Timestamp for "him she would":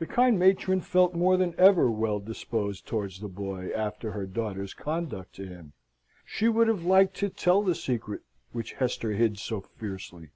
5.46-6.66